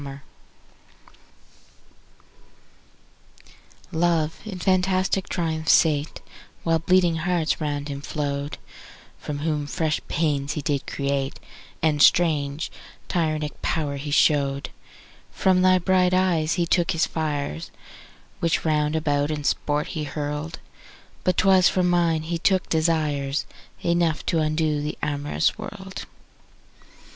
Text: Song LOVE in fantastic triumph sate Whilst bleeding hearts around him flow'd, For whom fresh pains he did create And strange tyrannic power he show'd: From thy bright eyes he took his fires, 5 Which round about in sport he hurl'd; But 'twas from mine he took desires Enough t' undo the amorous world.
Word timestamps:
Song 0.03 0.21
LOVE 3.91 4.39
in 4.45 4.57
fantastic 4.57 5.29
triumph 5.29 5.69
sate 5.69 6.21
Whilst 6.65 6.87
bleeding 6.87 7.17
hearts 7.17 7.57
around 7.61 7.87
him 7.87 8.01
flow'd, 8.01 8.57
For 9.19 9.33
whom 9.33 9.67
fresh 9.67 10.01
pains 10.07 10.53
he 10.53 10.63
did 10.63 10.87
create 10.87 11.39
And 11.83 12.01
strange 12.01 12.71
tyrannic 13.09 13.61
power 13.61 13.97
he 13.97 14.09
show'd: 14.09 14.71
From 15.29 15.61
thy 15.61 15.77
bright 15.77 16.15
eyes 16.15 16.53
he 16.55 16.65
took 16.65 16.93
his 16.93 17.05
fires, 17.05 17.67
5 17.67 17.75
Which 18.39 18.65
round 18.65 18.95
about 18.95 19.29
in 19.29 19.43
sport 19.43 19.89
he 19.89 20.05
hurl'd; 20.05 20.57
But 21.23 21.37
'twas 21.37 21.69
from 21.69 21.87
mine 21.91 22.23
he 22.23 22.39
took 22.39 22.67
desires 22.69 23.45
Enough 23.83 24.25
t' 24.25 24.35
undo 24.39 24.81
the 24.81 24.97
amorous 25.03 25.59
world. 25.59 26.07